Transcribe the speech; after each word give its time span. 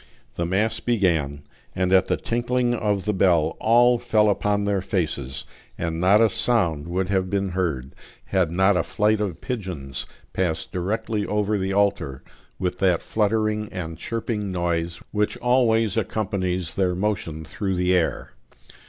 The 0.33 0.47
mass 0.47 0.79
began; 0.79 1.43
and 1.75 1.93
at 1.93 2.07
the 2.07 2.17
tinkling 2.17 2.73
of 2.73 3.05
the 3.05 3.13
bell 3.13 3.55
all 3.59 3.99
fell 3.99 4.31
upon 4.31 4.65
their 4.65 4.81
faces, 4.81 5.45
and 5.77 5.99
not 5.99 6.19
a 6.21 6.27
sound 6.27 6.87
would 6.87 7.09
have 7.09 7.29
been 7.29 7.49
heard, 7.49 7.93
had 8.25 8.49
not 8.51 8.75
a 8.75 8.81
flight 8.81 9.21
of 9.21 9.41
pigeons 9.41 10.07
passed 10.33 10.71
directly 10.71 11.23
over 11.27 11.55
the 11.55 11.73
altar 11.73 12.23
with 12.57 12.79
that 12.79 13.03
fluttering 13.03 13.69
and 13.71 13.95
chirping 13.99 14.51
noise 14.51 14.99
which 15.11 15.37
always 15.37 15.95
accompanies 15.95 16.73
their 16.73 16.95
motion 16.95 17.45
through 17.45 17.75
the 17.75 17.93
air. 17.93 18.31